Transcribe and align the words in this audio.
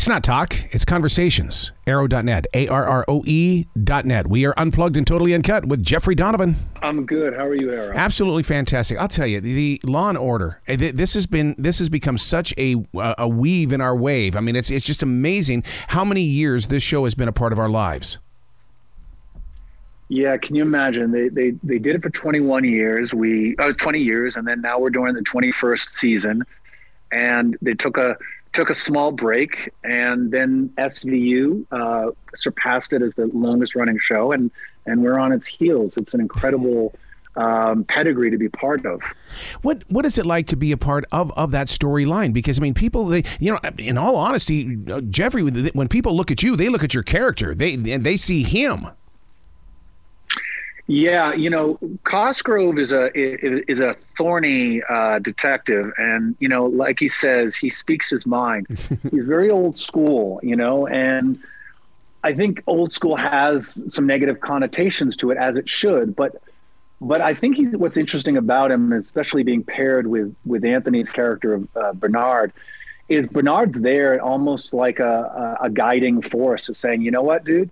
It's 0.00 0.08
not 0.08 0.24
talk, 0.24 0.56
it's 0.74 0.86
conversations. 0.86 1.72
Arroe.net, 1.86 2.46
A 2.54 2.68
R 2.68 2.86
R 2.86 3.04
O 3.06 3.22
E.net. 3.26 4.26
We 4.28 4.46
are 4.46 4.54
unplugged 4.56 4.96
and 4.96 5.06
totally 5.06 5.34
uncut 5.34 5.66
with 5.66 5.82
Jeffrey 5.82 6.14
Donovan. 6.14 6.56
I'm 6.80 7.04
good. 7.04 7.34
How 7.34 7.44
are 7.44 7.54
you, 7.54 7.70
Arroe? 7.70 7.92
Absolutely 7.94 8.42
fantastic. 8.42 8.96
I'll 8.96 9.08
tell 9.08 9.26
you, 9.26 9.42
the 9.42 9.78
Law 9.84 10.08
and 10.08 10.16
Order. 10.16 10.62
eh, 10.66 10.76
This 10.94 11.12
has 11.12 11.26
been 11.26 11.54
this 11.58 11.80
has 11.80 11.90
become 11.90 12.16
such 12.16 12.54
a 12.56 12.76
a 12.94 13.28
weave 13.28 13.72
in 13.72 13.82
our 13.82 13.94
wave. 13.94 14.36
I 14.36 14.40
mean, 14.40 14.56
it's 14.56 14.70
it's 14.70 14.86
just 14.86 15.02
amazing 15.02 15.64
how 15.88 16.02
many 16.02 16.22
years 16.22 16.68
this 16.68 16.82
show 16.82 17.04
has 17.04 17.14
been 17.14 17.28
a 17.28 17.32
part 17.32 17.52
of 17.52 17.58
our 17.58 17.68
lives. 17.68 18.16
Yeah, 20.08 20.38
can 20.38 20.54
you 20.56 20.62
imagine? 20.62 21.10
They 21.10 21.28
they 21.28 21.50
they 21.62 21.78
did 21.78 21.96
it 21.96 22.02
for 22.02 22.08
21 22.08 22.64
years. 22.64 23.12
We 23.12 23.54
uh, 23.58 23.74
20 23.74 23.98
years, 23.98 24.36
and 24.36 24.48
then 24.48 24.62
now 24.62 24.78
we're 24.78 24.88
doing 24.88 25.12
the 25.12 25.20
21st 25.20 25.90
season. 25.90 26.42
And 27.12 27.58
they 27.60 27.74
took 27.74 27.98
a 27.98 28.16
took 28.52 28.70
a 28.70 28.74
small 28.74 29.12
break, 29.12 29.72
and 29.84 30.30
then 30.30 30.70
SVU 30.78 31.64
uh, 31.70 32.10
surpassed 32.34 32.92
it 32.92 33.02
as 33.02 33.14
the 33.14 33.26
longest 33.26 33.74
running 33.74 33.98
show, 33.98 34.32
and 34.32 34.50
and 34.86 35.02
we're 35.02 35.18
on 35.18 35.32
its 35.32 35.46
heels. 35.46 35.96
It's 35.96 36.14
an 36.14 36.20
incredible 36.20 36.94
um, 37.36 37.84
pedigree 37.84 38.30
to 38.30 38.38
be 38.38 38.48
part 38.48 38.84
of. 38.84 39.00
What 39.62 39.84
what 39.88 40.04
is 40.04 40.18
it 40.18 40.26
like 40.26 40.46
to 40.48 40.56
be 40.56 40.72
a 40.72 40.76
part 40.76 41.04
of, 41.12 41.32
of 41.32 41.52
that 41.52 41.68
storyline? 41.68 42.32
Because 42.32 42.58
I 42.58 42.62
mean, 42.62 42.74
people 42.74 43.04
they 43.06 43.24
you 43.38 43.52
know, 43.52 43.60
in 43.78 43.96
all 43.96 44.16
honesty, 44.16 44.78
uh, 44.90 45.00
Jeffrey, 45.02 45.42
when 45.42 45.88
people 45.88 46.16
look 46.16 46.30
at 46.30 46.42
you, 46.42 46.56
they 46.56 46.68
look 46.68 46.82
at 46.82 46.94
your 46.94 47.02
character. 47.02 47.54
They 47.54 47.76
they 47.76 48.16
see 48.16 48.42
him. 48.42 48.88
Yeah, 50.90 51.34
you 51.34 51.50
know, 51.50 51.78
Cosgrove 52.02 52.76
is 52.76 52.90
a 52.90 53.12
is 53.14 53.78
a 53.78 53.94
thorny 54.16 54.82
uh, 54.82 55.20
detective, 55.20 55.92
and 55.96 56.34
you 56.40 56.48
know, 56.48 56.66
like 56.66 56.98
he 56.98 57.06
says, 57.06 57.54
he 57.54 57.70
speaks 57.70 58.10
his 58.10 58.26
mind. 58.26 58.66
He's 59.12 59.22
very 59.22 59.50
old 59.50 59.76
school, 59.76 60.40
you 60.42 60.56
know, 60.56 60.88
and 60.88 61.38
I 62.24 62.32
think 62.32 62.64
old 62.66 62.92
school 62.92 63.14
has 63.14 63.78
some 63.86 64.04
negative 64.04 64.40
connotations 64.40 65.14
to 65.18 65.30
it, 65.30 65.38
as 65.38 65.56
it 65.56 65.68
should. 65.68 66.16
But 66.16 66.42
but 67.00 67.20
I 67.20 67.34
think 67.34 67.54
he's 67.54 67.76
what's 67.76 67.96
interesting 67.96 68.36
about 68.36 68.72
him, 68.72 68.92
especially 68.92 69.44
being 69.44 69.62
paired 69.62 70.08
with 70.08 70.34
with 70.44 70.64
Anthony's 70.64 71.08
character 71.08 71.54
of 71.54 71.68
uh, 71.76 71.92
Bernard, 71.92 72.52
is 73.08 73.28
Bernard's 73.28 73.80
there 73.80 74.20
almost 74.20 74.72
like 74.74 74.98
a, 74.98 75.58
a, 75.60 75.66
a 75.66 75.70
guiding 75.70 76.20
force, 76.20 76.68
of 76.68 76.76
saying, 76.76 77.02
you 77.02 77.12
know 77.12 77.22
what, 77.22 77.44
dude 77.44 77.70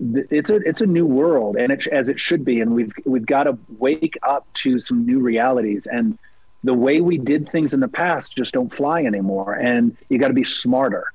it's 0.00 0.50
a 0.50 0.56
it's 0.56 0.80
a 0.80 0.86
new 0.86 1.06
world 1.06 1.56
and 1.56 1.72
as 1.88 2.08
it 2.08 2.18
should 2.18 2.44
be 2.44 2.60
and 2.60 2.74
we've 2.74 2.92
we've 3.04 3.26
got 3.26 3.44
to 3.44 3.56
wake 3.78 4.18
up 4.22 4.46
to 4.54 4.78
some 4.78 5.06
new 5.06 5.20
realities 5.20 5.86
and 5.90 6.18
the 6.64 6.74
way 6.74 7.00
we 7.00 7.18
did 7.18 7.48
things 7.50 7.74
in 7.74 7.80
the 7.80 7.88
past 7.88 8.34
just 8.34 8.52
don't 8.52 8.74
fly 8.74 9.04
anymore 9.04 9.52
and 9.52 9.96
you 10.08 10.18
got 10.18 10.28
to 10.28 10.34
be 10.34 10.44
smarter. 10.44 11.06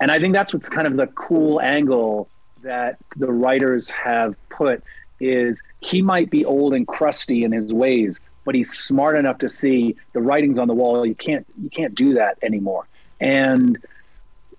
And 0.00 0.10
i 0.10 0.18
think 0.18 0.34
that's 0.34 0.54
what's 0.54 0.68
kind 0.68 0.86
of 0.86 0.96
the 0.96 1.08
cool 1.08 1.60
angle 1.60 2.28
that 2.62 2.98
the 3.16 3.30
writers 3.30 3.88
have 3.90 4.34
put 4.48 4.82
is 5.20 5.62
he 5.80 6.02
might 6.02 6.30
be 6.30 6.44
old 6.44 6.74
and 6.74 6.86
crusty 6.86 7.44
in 7.44 7.52
his 7.52 7.72
ways 7.72 8.18
but 8.46 8.54
he's 8.54 8.72
smart 8.72 9.18
enough 9.18 9.38
to 9.38 9.50
see 9.50 9.96
the 10.12 10.20
writings 10.20 10.58
on 10.58 10.68
the 10.68 10.74
wall 10.74 11.04
you 11.04 11.14
can't 11.14 11.46
you 11.62 11.68
can't 11.68 11.94
do 11.94 12.14
that 12.14 12.38
anymore. 12.42 12.86
And 13.20 13.78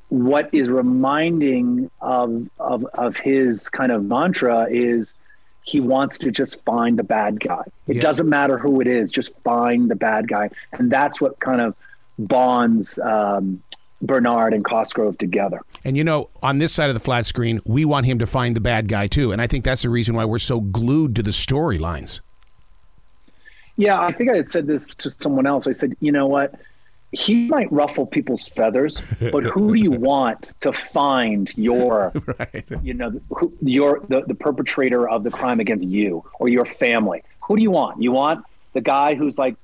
what 0.09 0.49
is 0.53 0.69
reminding 0.69 1.91
of, 2.01 2.47
of 2.59 2.85
of 2.93 3.17
his 3.17 3.67
kind 3.69 3.91
of 3.91 4.03
mantra 4.05 4.67
is 4.69 5.15
he 5.63 5.81
wants 5.81 6.17
to 6.19 6.31
just 6.31 6.63
find 6.63 6.97
the 6.97 7.03
bad 7.03 7.39
guy. 7.41 7.63
It 7.87 7.97
Yeah. 7.97 8.01
doesn't 8.01 8.29
matter 8.29 8.57
who 8.57 8.79
it 8.79 8.87
is, 8.87 9.11
just 9.11 9.33
find 9.43 9.91
the 9.91 9.95
bad 9.95 10.27
guy, 10.29 10.49
and 10.71 10.89
that's 10.89 11.19
what 11.19 11.39
kind 11.41 11.59
of 11.59 11.75
bonds 12.17 12.97
um, 12.99 13.61
Bernard 14.01 14.53
and 14.53 14.63
Cosgrove 14.63 15.17
together. 15.17 15.59
And 15.83 15.97
you 15.97 16.03
know, 16.03 16.29
on 16.41 16.59
this 16.59 16.71
side 16.73 16.89
of 16.89 16.93
the 16.93 16.99
flat 17.01 17.25
screen, 17.25 17.59
we 17.65 17.83
want 17.83 18.05
him 18.05 18.17
to 18.19 18.25
find 18.25 18.55
the 18.55 18.61
bad 18.61 18.87
guy 18.87 19.07
too. 19.07 19.31
And 19.33 19.41
I 19.41 19.47
think 19.47 19.65
that's 19.65 19.81
the 19.81 19.89
reason 19.89 20.15
why 20.15 20.23
we're 20.23 20.39
so 20.39 20.61
glued 20.61 21.15
to 21.17 21.23
the 21.23 21.31
storylines. 21.31 22.21
Yeah, 23.75 23.99
I 23.99 24.11
think 24.11 24.31
I 24.31 24.37
had 24.37 24.51
said 24.51 24.65
this 24.67 24.85
to 24.95 25.09
someone 25.11 25.45
else. 25.45 25.67
I 25.67 25.73
said, 25.73 25.95
you 25.99 26.11
know 26.11 26.27
what? 26.27 26.55
He 27.11 27.47
might 27.47 27.71
ruffle 27.71 28.05
people's 28.05 28.47
feathers, 28.49 28.97
but 29.19 29.43
who 29.43 29.73
do 29.73 29.79
you 29.79 29.91
want 30.11 30.51
to 30.59 30.73
find 30.73 31.49
your, 31.55 32.11
Right. 32.39 32.65
you 32.83 32.93
know, 32.93 33.19
who, 33.29 33.53
your 33.61 34.01
the, 34.09 34.21
the 34.27 34.35
perpetrator 34.35 35.07
of 35.07 35.23
the 35.23 35.31
crime 35.31 35.59
against 35.59 35.85
you 35.85 36.23
or 36.39 36.49
your 36.49 36.65
family? 36.65 37.23
Who 37.43 37.55
do 37.55 37.61
you 37.63 37.71
want? 37.71 38.01
You 38.01 38.11
want 38.11 38.45
the 38.73 38.81
guy 38.81 39.15
who's 39.15 39.37
like 39.37 39.55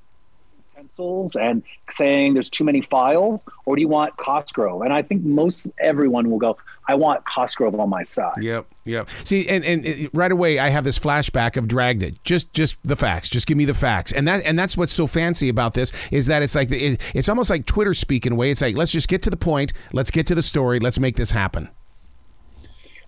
pencils 0.84 1.36
and 1.36 1.62
saying 1.96 2.34
there's 2.34 2.50
too 2.50 2.64
many 2.64 2.80
files, 2.80 3.44
or 3.64 3.76
do 3.76 3.82
you 3.82 3.88
want 3.88 4.16
Cosgrove? 4.16 4.82
And 4.82 4.92
I 4.92 5.02
think 5.02 5.22
most 5.24 5.66
everyone 5.78 6.30
will 6.30 6.38
go, 6.38 6.56
I 6.86 6.94
want 6.94 7.24
Cosgrove 7.24 7.78
on 7.78 7.88
my 7.88 8.04
side. 8.04 8.34
Yep, 8.40 8.66
yep. 8.84 9.08
See, 9.24 9.48
and, 9.48 9.64
and 9.64 10.10
right 10.12 10.32
away, 10.32 10.58
I 10.58 10.68
have 10.68 10.84
this 10.84 10.98
flashback 10.98 11.56
of 11.56 11.68
Dragnet. 11.68 12.22
Just, 12.24 12.52
just 12.52 12.78
the 12.84 12.96
facts. 12.96 13.28
Just 13.28 13.46
give 13.46 13.56
me 13.56 13.64
the 13.64 13.74
facts. 13.74 14.12
And 14.12 14.28
that, 14.28 14.44
and 14.44 14.58
that's 14.58 14.76
what's 14.76 14.92
so 14.92 15.06
fancy 15.06 15.48
about 15.48 15.74
this 15.74 15.92
is 16.10 16.26
that 16.26 16.42
it's 16.42 16.54
like 16.54 16.70
it, 16.70 17.00
it's 17.14 17.28
almost 17.28 17.50
like 17.50 17.66
Twitter 17.66 17.94
speak 17.94 18.26
in 18.26 18.32
a 18.32 18.36
way. 18.36 18.50
It's 18.50 18.62
like 18.62 18.76
let's 18.76 18.92
just 18.92 19.08
get 19.08 19.22
to 19.22 19.30
the 19.30 19.36
point. 19.36 19.72
Let's 19.92 20.10
get 20.10 20.26
to 20.28 20.34
the 20.34 20.42
story. 20.42 20.80
Let's 20.80 20.98
make 20.98 21.16
this 21.16 21.30
happen. 21.30 21.68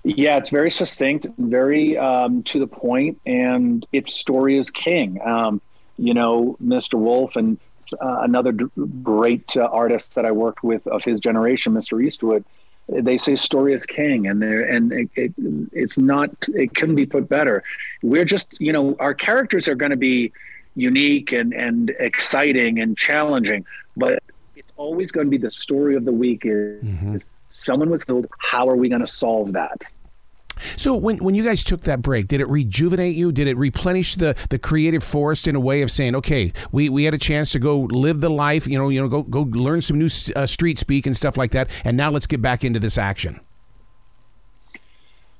Yeah, 0.04 0.36
it's 0.36 0.50
very 0.50 0.70
succinct, 0.70 1.26
very 1.36 1.98
um, 1.98 2.44
to 2.44 2.60
the 2.60 2.68
point, 2.68 3.20
and 3.26 3.84
its 3.92 4.14
story 4.14 4.56
is 4.56 4.70
king. 4.70 5.20
Um, 5.20 5.60
you 5.98 6.14
know, 6.14 6.56
Mr. 6.62 6.94
Wolf 6.94 7.36
and 7.36 7.58
another 8.00 8.52
d- 8.52 8.66
great 9.02 9.56
uh, 9.56 9.64
artist 9.64 10.14
that 10.14 10.24
I 10.24 10.32
worked 10.32 10.62
with 10.62 10.86
of 10.86 11.04
his 11.04 11.20
generation, 11.20 11.72
Mr. 11.74 12.04
Eastwood. 12.04 12.44
They 12.88 13.18
say 13.18 13.34
story 13.34 13.74
is 13.74 13.84
king, 13.84 14.28
and 14.28 14.40
they're, 14.40 14.62
and 14.62 14.92
it, 14.92 15.10
it, 15.16 15.34
it's 15.72 15.98
not. 15.98 16.30
It 16.48 16.74
couldn't 16.74 16.94
be 16.94 17.06
put 17.06 17.28
better. 17.28 17.64
We're 18.02 18.24
just, 18.24 18.46
you 18.60 18.72
know, 18.72 18.96
our 19.00 19.12
characters 19.12 19.66
are 19.66 19.74
going 19.74 19.90
to 19.90 19.96
be 19.96 20.32
unique 20.76 21.32
and 21.32 21.52
and 21.52 21.90
exciting 21.98 22.78
and 22.78 22.96
challenging, 22.96 23.64
but 23.96 24.22
it's 24.54 24.70
always 24.76 25.10
going 25.10 25.26
to 25.26 25.30
be 25.30 25.38
the 25.38 25.50
story 25.50 25.96
of 25.96 26.04
the 26.04 26.12
week. 26.12 26.42
Is 26.44 27.22
someone 27.50 27.90
was 27.90 28.04
killed? 28.04 28.26
How 28.38 28.68
are 28.68 28.76
we 28.76 28.88
going 28.88 29.00
to 29.00 29.06
solve 29.06 29.54
that? 29.54 29.82
So 30.76 30.94
when, 30.94 31.18
when 31.18 31.34
you 31.34 31.44
guys 31.44 31.62
took 31.62 31.82
that 31.82 32.02
break, 32.02 32.28
did 32.28 32.40
it 32.40 32.48
rejuvenate 32.48 33.14
you? 33.14 33.32
Did 33.32 33.48
it 33.48 33.56
replenish 33.56 34.14
the, 34.14 34.36
the 34.50 34.58
creative 34.58 35.04
force 35.04 35.46
in 35.46 35.54
a 35.54 35.60
way 35.60 35.82
of 35.82 35.90
saying, 35.90 36.14
okay, 36.16 36.52
we, 36.72 36.88
we 36.88 37.04
had 37.04 37.14
a 37.14 37.18
chance 37.18 37.52
to 37.52 37.58
go 37.58 37.80
live 37.80 38.20
the 38.20 38.30
life, 38.30 38.66
you 38.66 38.78
know, 38.78 38.88
you 38.88 39.00
know, 39.00 39.08
go 39.08 39.22
go 39.22 39.42
learn 39.42 39.82
some 39.82 39.98
new 39.98 40.08
uh, 40.34 40.46
street 40.46 40.78
speak 40.78 41.06
and 41.06 41.16
stuff 41.16 41.36
like 41.36 41.52
that, 41.52 41.68
and 41.84 41.96
now 41.96 42.10
let's 42.10 42.26
get 42.26 42.42
back 42.42 42.64
into 42.64 42.80
this 42.80 42.98
action. 42.98 43.40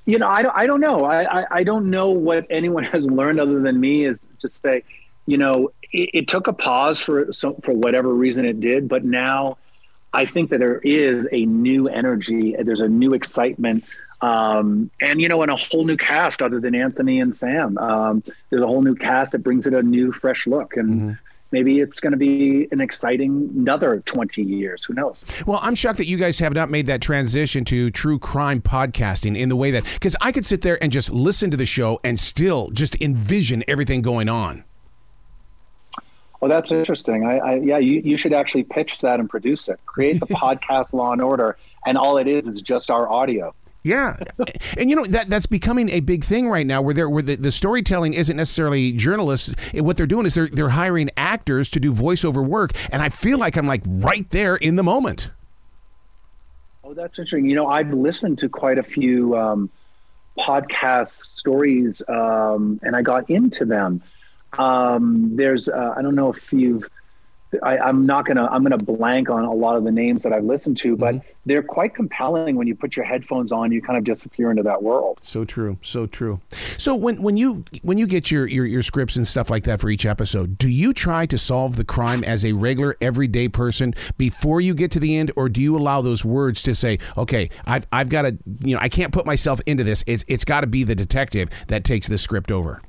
You 0.05 0.19
know, 0.19 0.27
I 0.27 0.41
don't, 0.41 0.55
I 0.55 0.67
don't 0.67 0.79
know. 0.79 1.03
I, 1.03 1.41
I, 1.41 1.45
I 1.51 1.63
don't 1.63 1.89
know 1.89 2.11
what 2.11 2.47
anyone 2.49 2.83
has 2.93 3.05
learned 3.05 3.39
other 3.39 3.59
than 3.59 3.79
me 3.79 4.05
is 4.05 4.17
to 4.39 4.47
say, 4.47 4.83
you 5.25 5.37
know, 5.37 5.71
it, 5.91 6.09
it 6.13 6.27
took 6.27 6.47
a 6.47 6.53
pause 6.53 6.99
for 6.99 7.31
some, 7.33 7.55
for 7.57 7.73
whatever 7.73 8.13
reason 8.13 8.45
it 8.45 8.59
did, 8.59 8.87
but 8.87 9.03
now 9.03 9.57
I 10.13 10.25
think 10.25 10.49
that 10.51 10.59
there 10.59 10.79
is 10.79 11.27
a 11.31 11.45
new 11.45 11.87
energy. 11.87 12.55
There's 12.57 12.79
a 12.79 12.87
new 12.87 13.13
excitement. 13.13 13.83
Um, 14.21 14.89
and 15.01 15.21
you 15.21 15.27
know, 15.27 15.41
and 15.41 15.51
a 15.51 15.55
whole 15.55 15.85
new 15.85 15.97
cast 15.97 16.41
other 16.41 16.59
than 16.59 16.73
Anthony 16.73 17.19
and 17.19 17.35
Sam. 17.35 17.77
Um, 17.77 18.23
there's 18.49 18.61
a 18.61 18.67
whole 18.67 18.81
new 18.81 18.95
cast 18.95 19.31
that 19.33 19.39
brings 19.39 19.67
it 19.67 19.73
a 19.73 19.83
new, 19.83 20.11
fresh 20.11 20.47
look, 20.47 20.75
and 20.75 21.17
maybe 21.51 21.79
it's 21.79 21.99
going 21.99 22.11
to 22.11 22.17
be 22.17 22.67
an 22.71 22.81
exciting 22.81 23.49
another 23.55 24.01
20 24.05 24.41
years. 24.41 24.83
Who 24.85 24.93
knows? 24.93 25.17
Well, 25.45 25.59
I'm 25.61 25.75
shocked 25.75 25.97
that 25.97 26.07
you 26.07 26.17
guys 26.17 26.39
have 26.39 26.53
not 26.53 26.69
made 26.69 26.87
that 26.87 27.01
transition 27.01 27.63
to 27.65 27.91
true 27.91 28.19
crime 28.19 28.61
podcasting 28.61 29.37
in 29.37 29.49
the 29.49 29.55
way 29.55 29.71
that, 29.71 29.83
because 29.83 30.15
I 30.21 30.31
could 30.31 30.45
sit 30.45 30.61
there 30.61 30.81
and 30.81 30.91
just 30.91 31.09
listen 31.09 31.51
to 31.51 31.57
the 31.57 31.65
show 31.65 31.99
and 32.03 32.19
still 32.19 32.69
just 32.71 32.99
envision 33.01 33.63
everything 33.67 34.01
going 34.01 34.29
on. 34.29 34.63
Well, 36.39 36.49
that's 36.49 36.71
interesting. 36.71 37.25
I, 37.25 37.37
I 37.37 37.55
yeah, 37.55 37.79
you, 37.79 38.01
you 38.03 38.17
should 38.17 38.33
actually 38.33 38.63
pitch 38.63 38.99
that 39.01 39.19
and 39.19 39.27
produce 39.27 39.67
it. 39.67 39.79
Create 39.85 40.19
the 40.19 40.25
podcast 40.27 40.93
Law 40.93 41.11
and 41.11 41.21
Order, 41.21 41.57
and 41.85 41.97
all 41.97 42.17
it 42.17 42.27
is 42.27 42.47
is 42.47 42.61
just 42.61 42.91
our 42.91 43.09
audio. 43.11 43.55
Yeah, 43.87 44.17
and 44.77 44.89
you 44.89 44.95
know 44.95 45.05
that 45.05 45.29
that's 45.29 45.45
becoming 45.45 45.89
a 45.89 46.01
big 46.01 46.25
thing 46.25 46.49
right 46.49 46.67
now, 46.67 46.81
where 46.81 46.93
they're 46.93 47.09
where 47.09 47.23
the, 47.23 47.35
the 47.35 47.51
storytelling 47.51 48.13
isn't 48.13 48.35
necessarily 48.35 48.91
journalists. 48.91 49.55
What 49.73 49.95
they're 49.95 50.05
doing 50.05 50.25
is 50.25 50.33
they're 50.33 50.49
they're 50.49 50.69
hiring 50.69 51.09
actors 51.15 51.69
to 51.69 51.79
do 51.79 51.93
voiceover 51.93 52.45
work, 52.45 52.71
and 52.91 53.01
I 53.01 53.07
feel 53.07 53.37
like 53.37 53.55
I'm 53.55 53.65
like 53.65 53.83
right 53.85 54.29
there 54.31 54.57
in 54.57 54.75
the 54.75 54.83
moment. 54.83 55.31
Oh, 56.83 56.93
that's 56.93 57.17
interesting. 57.17 57.49
You 57.49 57.55
know, 57.55 57.67
I've 57.67 57.93
listened 57.93 58.39
to 58.39 58.49
quite 58.49 58.77
a 58.77 58.83
few 58.83 59.37
um, 59.37 59.69
podcast 60.37 61.37
stories, 61.37 62.01
um, 62.07 62.79
and 62.83 62.95
I 62.95 63.01
got 63.01 63.29
into 63.29 63.65
them. 63.65 64.01
Um, 64.57 65.35
there's, 65.35 65.67
uh, 65.67 65.93
I 65.97 66.01
don't 66.01 66.15
know 66.15 66.31
if 66.31 66.53
you've 66.53 66.83
I, 67.63 67.89
am 67.89 68.05
not 68.05 68.25
gonna 68.25 68.45
I'm 68.47 68.63
gonna 68.63 68.77
blank 68.77 69.29
on 69.29 69.45
a 69.45 69.53
lot 69.53 69.77
of 69.77 69.83
the 69.83 69.91
names 69.91 70.21
that 70.23 70.33
I've 70.33 70.43
listened 70.43 70.77
to, 70.77 70.97
but 70.97 71.15
mm-hmm. 71.15 71.27
they're 71.45 71.63
quite 71.63 71.95
compelling 71.95 72.55
when 72.55 72.67
you 72.67 72.75
put 72.75 72.95
your 72.95 73.05
headphones 73.05 73.51
on. 73.51 73.71
You 73.71 73.81
kind 73.81 73.97
of 73.97 74.03
disappear 74.03 74.51
into 74.51 74.63
that 74.63 74.83
world. 74.83 75.19
So 75.21 75.45
true, 75.45 75.77
so 75.81 76.07
true. 76.07 76.41
So 76.77 76.95
when 76.95 77.21
when 77.21 77.37
you 77.37 77.63
when 77.81 77.97
you 77.97 78.05
get 78.05 78.31
your, 78.31 78.47
your 78.47 78.65
your 78.65 78.81
scripts 78.81 79.15
and 79.15 79.25
stuff 79.25 79.49
like 79.49 79.63
that 79.63 79.79
for 79.79 79.89
each 79.89 80.05
episode, 80.05 80.57
do 80.57 80.67
you 80.67 80.93
try 80.93 81.25
to 81.25 81.37
solve 81.37 81.77
the 81.77 81.85
crime 81.85 82.23
as 82.23 82.43
a 82.43 82.53
regular 82.53 82.97
everyday 82.99 83.47
person 83.47 83.93
before 84.17 84.59
you 84.59 84.73
get 84.73 84.91
to 84.91 84.99
the 84.99 85.15
end, 85.15 85.31
or 85.35 85.47
do 85.47 85.61
you 85.61 85.77
allow 85.77 86.01
those 86.01 86.25
words 86.25 86.61
to 86.63 86.75
say, 86.75 86.99
okay, 87.17 87.49
I've 87.65 87.87
I've 87.91 88.09
got 88.09 88.23
to 88.23 88.37
you 88.61 88.75
know 88.75 88.81
I 88.81 88.89
can't 88.89 89.13
put 89.13 89.25
myself 89.25 89.61
into 89.65 89.83
this. 89.83 90.03
It's 90.05 90.25
it's 90.27 90.43
got 90.43 90.61
to 90.61 90.67
be 90.67 90.83
the 90.83 90.95
detective 90.95 91.49
that 91.67 91.83
takes 91.83 92.07
the 92.07 92.17
script 92.17 92.51
over. 92.51 92.81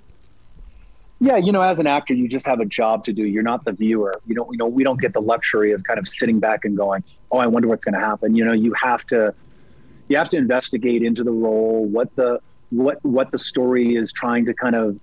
Yeah, 1.21 1.37
you 1.37 1.51
know, 1.51 1.63
as 1.63 1.81
an 1.81 1.87
actor, 1.89 2.15
you 2.15 2.29
just 2.29 2.47
have 2.47 2.61
a 2.61 2.65
job 2.65 3.05
to 3.07 3.13
do. 3.13 3.25
You're 3.25 3.43
not 3.43 3.65
the 3.65 3.73
viewer. 3.73 4.21
You 4.27 4.37
don't, 4.37 4.53
you 4.53 4.59
know, 4.59 4.67
we 4.67 4.85
don't 4.85 5.01
get 5.01 5.13
the 5.13 5.21
luxury 5.21 5.73
of 5.73 5.83
kind 5.83 5.99
of 5.99 6.07
sitting 6.07 6.39
back 6.39 6.65
and 6.65 6.77
going, 6.77 7.03
"Oh, 7.33 7.39
I 7.39 7.47
wonder 7.47 7.67
what's 7.67 7.85
going 7.85 7.95
to 7.95 8.07
happen." 8.07 8.37
You 8.37 8.45
know, 8.45 8.53
you 8.53 8.73
have 8.81 9.05
to, 9.07 9.35
you 10.09 10.17
have 10.17 10.29
to 10.29 10.37
investigate 10.37 11.03
into 11.03 11.25
the 11.25 11.33
role, 11.33 11.85
what 11.85 12.15
the 12.15 12.41
what 12.71 13.05
what 13.05 13.33
the 13.33 13.39
story 13.39 13.97
is 13.97 14.13
trying 14.13 14.47
to 14.47 14.55
kind 14.55 14.77
of 14.77 15.01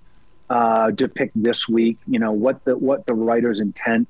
uh, 0.48 0.90
depict 0.90 1.32
this 1.34 1.68
week. 1.68 1.98
You 2.06 2.18
know, 2.18 2.32
what 2.32 2.64
the 2.64 2.78
what 2.78 3.04
the 3.04 3.14
writer's 3.14 3.60
intent. 3.60 4.08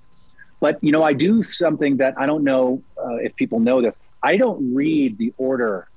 But 0.60 0.82
you 0.84 0.92
know, 0.92 1.02
I 1.02 1.12
do 1.12 1.42
something 1.42 1.96
that 1.96 2.14
I 2.16 2.26
don't 2.26 2.44
know 2.44 2.82
uh, 2.96 3.16
if 3.16 3.34
people 3.34 3.58
know 3.58 3.82
this. 3.82 3.96
I 4.22 4.36
don't 4.36 4.74
read 4.74 5.18
the 5.18 5.32
order 5.38 5.88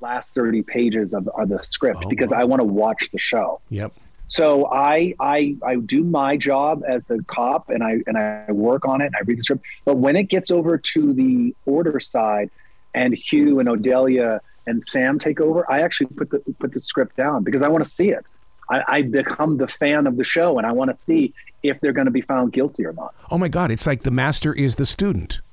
last 0.00 0.32
30 0.34 0.62
pages 0.62 1.12
of, 1.12 1.28
of 1.28 1.48
the 1.48 1.62
script 1.62 2.02
oh, 2.04 2.08
because 2.08 2.30
wow. 2.30 2.38
I 2.38 2.44
want 2.44 2.60
to 2.60 2.64
watch 2.64 3.08
the 3.12 3.18
show. 3.18 3.60
Yep. 3.70 3.92
So 4.28 4.66
I, 4.66 5.14
I 5.18 5.56
I 5.64 5.76
do 5.76 6.04
my 6.04 6.36
job 6.36 6.82
as 6.86 7.02
the 7.04 7.24
cop 7.26 7.70
and 7.70 7.82
I 7.82 7.98
and 8.06 8.18
I 8.18 8.52
work 8.52 8.86
on 8.86 9.00
it 9.00 9.06
and 9.06 9.16
I 9.16 9.20
read 9.24 9.38
the 9.38 9.42
script. 9.42 9.64
But 9.84 9.96
when 9.96 10.16
it 10.16 10.24
gets 10.24 10.50
over 10.50 10.76
to 10.76 11.12
the 11.14 11.54
order 11.64 11.98
side 11.98 12.50
and 12.94 13.14
Hugh 13.14 13.58
and 13.58 13.68
Odelya 13.68 14.40
and 14.66 14.84
Sam 14.84 15.18
take 15.18 15.40
over, 15.40 15.70
I 15.70 15.80
actually 15.80 16.08
put 16.08 16.30
the 16.30 16.40
put 16.58 16.72
the 16.72 16.80
script 16.80 17.16
down 17.16 17.42
because 17.42 17.62
I 17.62 17.68
want 17.68 17.84
to 17.84 17.90
see 17.90 18.10
it. 18.10 18.24
I, 18.70 18.84
I 18.86 19.02
become 19.02 19.56
the 19.56 19.66
fan 19.66 20.06
of 20.06 20.18
the 20.18 20.24
show 20.24 20.58
and 20.58 20.66
I 20.66 20.72
want 20.72 20.90
to 20.90 20.98
see 21.06 21.32
if 21.62 21.80
they're 21.80 21.92
going 21.92 22.04
to 22.04 22.10
be 22.10 22.20
found 22.20 22.52
guilty 22.52 22.84
or 22.84 22.92
not. 22.92 23.14
Oh 23.30 23.38
my 23.38 23.48
God! 23.48 23.70
It's 23.70 23.86
like 23.86 24.02
the 24.02 24.10
master 24.10 24.52
is 24.52 24.74
the 24.74 24.84
student. 24.84 25.40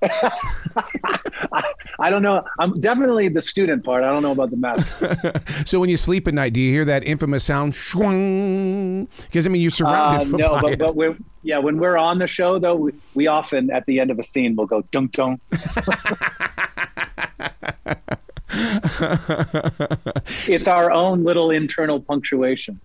I, 0.02 1.63
I, 1.98 2.10
don't 2.10 2.22
know. 2.22 2.44
I'm 2.58 2.80
definitely 2.80 3.28
the 3.28 3.42
student 3.42 3.84
part. 3.84 4.04
I 4.04 4.10
don't 4.10 4.22
know 4.22 4.32
about 4.32 4.50
the 4.50 4.56
math. 4.56 5.66
so 5.68 5.80
when 5.80 5.88
you 5.88 5.96
sleep 5.96 6.28
at 6.28 6.34
night, 6.34 6.52
do 6.52 6.60
you 6.60 6.72
hear 6.72 6.84
that 6.84 7.04
infamous 7.04 7.44
sound? 7.44 7.72
Because 7.72 9.46
I 9.46 9.50
mean, 9.50 9.62
you're 9.62 9.70
surrounded. 9.70 10.34
Uh, 10.34 10.36
no, 10.54 10.60
but, 10.60 10.78
but 10.78 10.96
we're, 10.96 11.16
yeah, 11.42 11.58
when 11.58 11.78
we're 11.78 11.96
on 11.96 12.18
the 12.18 12.26
show 12.26 12.58
though, 12.58 12.76
we, 12.76 12.92
we 13.14 13.26
often 13.26 13.70
at 13.70 13.86
the 13.86 14.00
end 14.00 14.10
of 14.10 14.18
a 14.18 14.24
scene 14.24 14.56
we'll 14.56 14.66
go 14.66 14.82
dunk 14.92 15.12
dunk. 15.12 15.40
it's 20.46 20.68
our 20.68 20.90
own 20.92 21.24
little 21.24 21.50
internal 21.50 22.00
punctuation 22.00 22.80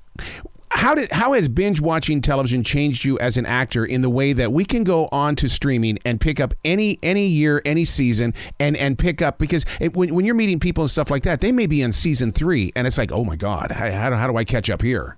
how 0.79 0.95
did 0.95 1.11
how 1.11 1.33
has 1.33 1.49
binge 1.49 1.81
watching 1.81 2.21
television 2.21 2.63
changed 2.63 3.03
you 3.03 3.19
as 3.19 3.35
an 3.35 3.45
actor 3.45 3.85
in 3.85 4.01
the 4.01 4.09
way 4.09 4.31
that 4.31 4.53
we 4.53 4.63
can 4.63 4.85
go 4.85 5.09
on 5.11 5.35
to 5.35 5.49
streaming 5.49 5.99
and 6.05 6.21
pick 6.21 6.39
up 6.39 6.53
any 6.63 6.97
any 7.03 7.27
year 7.27 7.61
any 7.65 7.83
season 7.83 8.33
and 8.61 8.77
and 8.77 8.97
pick 8.97 9.21
up 9.21 9.37
because 9.37 9.65
it, 9.81 9.95
when, 9.97 10.15
when 10.15 10.23
you're 10.23 10.33
meeting 10.35 10.57
people 10.57 10.81
and 10.81 10.89
stuff 10.89 11.11
like 11.11 11.23
that 11.23 11.41
they 11.41 11.51
may 11.51 11.67
be 11.67 11.81
in 11.81 11.91
season 11.91 12.31
three 12.31 12.71
and 12.77 12.87
it's 12.87 12.97
like 12.97 13.11
oh 13.11 13.25
my 13.25 13.35
god 13.35 13.71
how, 13.71 13.91
how, 13.91 14.15
how 14.15 14.25
do 14.25 14.37
i 14.37 14.45
catch 14.45 14.69
up 14.69 14.81
here? 14.81 15.17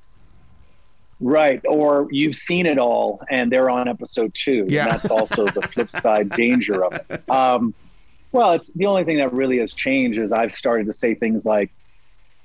Right 1.19 1.61
or 1.69 2.07
you've 2.09 2.35
seen 2.35 2.65
it 2.65 2.79
all 2.79 3.21
and 3.29 3.51
they're 3.51 3.69
on 3.69 3.87
episode 3.87 4.33
two 4.33 4.65
yeah. 4.67 4.85
that's 4.85 5.11
also 5.11 5.45
the 5.45 5.61
flip 5.61 5.91
side 5.91 6.31
danger 6.31 6.83
of 6.83 6.93
it. 6.93 7.29
Um, 7.29 7.75
well 8.31 8.53
it's 8.53 8.69
the 8.69 8.87
only 8.87 9.03
thing 9.03 9.17
that 9.17 9.31
really 9.31 9.59
has 9.59 9.73
changed 9.73 10.17
is 10.17 10.31
i've 10.31 10.53
started 10.53 10.87
to 10.87 10.93
say 10.93 11.13
things 11.13 11.45
like 11.45 11.71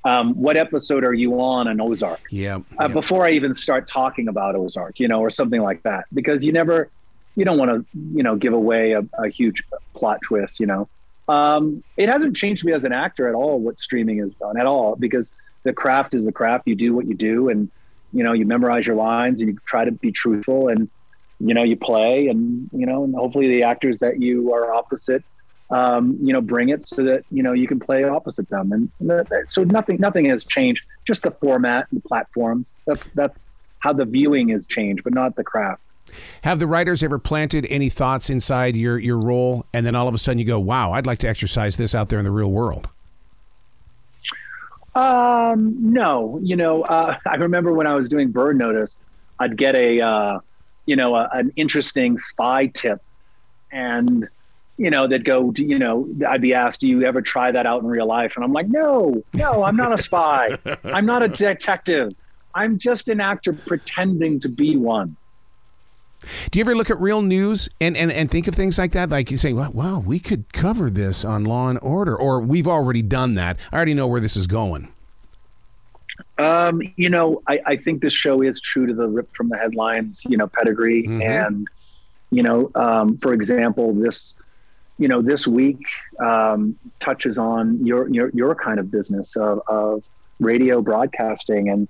um, 0.06 0.34
what 0.34 0.56
episode 0.56 1.02
are 1.02 1.12
you 1.12 1.40
on 1.40 1.66
in 1.66 1.80
Ozark? 1.80 2.20
Yeah. 2.30 2.60
Uh, 2.78 2.86
Before 2.86 3.26
I 3.26 3.32
even 3.32 3.56
start 3.56 3.88
talking 3.88 4.28
about 4.28 4.54
Ozark, 4.54 5.00
you 5.00 5.08
know, 5.08 5.20
or 5.20 5.30
something 5.30 5.60
like 5.60 5.82
that, 5.82 6.04
because 6.14 6.44
you 6.44 6.52
never, 6.52 6.88
you 7.34 7.44
don't 7.44 7.58
want 7.58 7.72
to, 7.72 7.84
you 8.14 8.22
know, 8.22 8.36
give 8.36 8.52
away 8.52 8.92
a, 8.92 9.04
a 9.18 9.28
huge 9.28 9.64
plot 9.94 10.20
twist, 10.22 10.60
you 10.60 10.66
know. 10.66 10.88
Um, 11.28 11.82
it 11.96 12.08
hasn't 12.08 12.36
changed 12.36 12.64
me 12.64 12.72
as 12.72 12.84
an 12.84 12.92
actor 12.92 13.28
at 13.28 13.34
all 13.34 13.58
what 13.58 13.80
streaming 13.80 14.18
has 14.18 14.30
done 14.34 14.56
at 14.56 14.66
all 14.66 14.94
because 14.94 15.32
the 15.64 15.72
craft 15.72 16.14
is 16.14 16.24
the 16.24 16.30
craft. 16.30 16.68
You 16.68 16.76
do 16.76 16.94
what 16.94 17.08
you 17.08 17.14
do, 17.14 17.48
and 17.48 17.68
you 18.12 18.22
know, 18.22 18.32
you 18.32 18.46
memorize 18.46 18.86
your 18.86 18.94
lines 18.94 19.40
and 19.40 19.50
you 19.50 19.58
try 19.66 19.84
to 19.84 19.90
be 19.90 20.12
truthful, 20.12 20.68
and 20.68 20.88
you 21.40 21.52
know, 21.52 21.64
you 21.64 21.76
play, 21.76 22.28
and 22.28 22.70
you 22.72 22.86
know, 22.86 23.02
and 23.02 23.12
hopefully 23.12 23.48
the 23.48 23.64
actors 23.64 23.98
that 23.98 24.20
you 24.20 24.54
are 24.54 24.72
opposite 24.72 25.24
um, 25.70 26.18
you 26.22 26.32
know, 26.32 26.40
bring 26.40 26.68
it 26.68 26.86
so 26.86 27.02
that 27.04 27.24
you 27.30 27.42
know 27.42 27.52
you 27.52 27.66
can 27.66 27.80
play 27.80 28.04
opposite 28.04 28.48
them, 28.48 28.72
and, 28.72 28.90
and 29.00 29.50
so 29.50 29.64
nothing 29.64 29.98
nothing 29.98 30.26
has 30.26 30.44
changed. 30.44 30.84
Just 31.06 31.22
the 31.22 31.30
format 31.32 31.86
and 31.90 32.02
the 32.02 32.08
platforms. 32.08 32.66
That's 32.86 33.06
that's 33.14 33.36
how 33.80 33.92
the 33.92 34.04
viewing 34.04 34.48
has 34.50 34.66
changed, 34.66 35.04
but 35.04 35.14
not 35.14 35.36
the 35.36 35.44
craft. 35.44 35.82
Have 36.42 36.60
the 36.60 36.66
writers 36.66 37.02
ever 37.02 37.18
planted 37.18 37.66
any 37.68 37.88
thoughts 37.88 38.30
inside 38.30 38.76
your 38.76 38.98
your 38.98 39.18
role, 39.18 39.66
and 39.72 39.84
then 39.84 39.94
all 39.96 40.06
of 40.06 40.14
a 40.14 40.18
sudden 40.18 40.38
you 40.38 40.44
go, 40.44 40.60
"Wow, 40.60 40.92
I'd 40.92 41.06
like 41.06 41.18
to 41.20 41.28
exercise 41.28 41.76
this 41.76 41.94
out 41.94 42.08
there 42.08 42.18
in 42.18 42.24
the 42.24 42.30
real 42.30 42.50
world." 42.50 42.88
Um, 44.94 45.92
no, 45.92 46.40
you 46.42 46.56
know, 46.56 46.82
uh, 46.82 47.16
I 47.26 47.36
remember 47.36 47.72
when 47.72 47.86
I 47.86 47.94
was 47.94 48.08
doing 48.08 48.30
Burn 48.30 48.56
Notice, 48.56 48.96
I'd 49.38 49.56
get 49.56 49.74
a, 49.76 50.00
uh, 50.00 50.40
you 50.86 50.96
know, 50.96 51.14
a, 51.14 51.28
an 51.32 51.52
interesting 51.56 52.18
spy 52.18 52.68
tip, 52.68 53.02
and 53.70 54.28
you 54.78 54.90
know, 54.90 55.06
that 55.06 55.24
go, 55.24 55.52
you 55.56 55.78
know, 55.78 56.08
I'd 56.28 56.42
be 56.42 56.54
asked, 56.54 56.80
do 56.80 56.86
you 56.86 57.04
ever 57.04 57.22
try 57.22 57.50
that 57.50 57.66
out 57.66 57.82
in 57.82 57.88
real 57.88 58.06
life? 58.06 58.34
And 58.36 58.44
I'm 58.44 58.52
like, 58.52 58.68
no, 58.68 59.22
no, 59.32 59.62
I'm 59.62 59.76
not 59.76 59.92
a 59.92 60.02
spy. 60.02 60.58
I'm 60.84 61.06
not 61.06 61.22
a 61.22 61.28
detective. 61.28 62.12
I'm 62.54 62.78
just 62.78 63.08
an 63.08 63.20
actor 63.20 63.52
pretending 63.52 64.40
to 64.40 64.48
be 64.48 64.76
one. 64.76 65.16
Do 66.50 66.58
you 66.58 66.64
ever 66.64 66.74
look 66.74 66.90
at 66.90 66.98
real 67.00 67.22
news 67.22 67.68
and, 67.80 67.96
and, 67.96 68.10
and 68.10 68.30
think 68.30 68.48
of 68.48 68.54
things 68.54 68.78
like 68.78 68.92
that? 68.92 69.10
Like 69.10 69.30
you 69.30 69.36
say, 69.36 69.52
well, 69.52 69.70
wow, 69.72 69.98
we 69.98 70.18
could 70.18 70.52
cover 70.52 70.90
this 70.90 71.24
on 71.24 71.44
Law 71.44 71.68
and 71.68 71.78
Order, 71.82 72.16
or 72.16 72.40
we've 72.40 72.66
already 72.66 73.02
done 73.02 73.34
that. 73.34 73.58
I 73.70 73.76
already 73.76 73.94
know 73.94 74.06
where 74.06 74.20
this 74.20 74.36
is 74.36 74.46
going. 74.46 74.88
Um, 76.38 76.80
you 76.96 77.10
know, 77.10 77.42
I, 77.46 77.60
I 77.66 77.76
think 77.76 78.00
this 78.00 78.14
show 78.14 78.42
is 78.42 78.60
true 78.60 78.86
to 78.86 78.94
the 78.94 79.06
rip 79.06 79.34
from 79.36 79.50
the 79.50 79.58
headlines, 79.58 80.22
you 80.26 80.36
know, 80.36 80.46
pedigree. 80.46 81.04
Mm-hmm. 81.04 81.22
And, 81.22 81.68
you 82.30 82.42
know, 82.42 82.70
um, 82.74 83.18
for 83.18 83.34
example, 83.34 83.92
this 83.92 84.34
you 84.98 85.08
know, 85.08 85.22
this 85.22 85.46
week 85.46 85.80
um, 86.20 86.78
touches 87.00 87.38
on 87.38 87.84
your, 87.84 88.08
your 88.08 88.30
your 88.30 88.54
kind 88.54 88.78
of 88.78 88.90
business 88.90 89.36
of, 89.36 89.60
of 89.66 90.04
radio 90.40 90.80
broadcasting, 90.80 91.68
and 91.68 91.88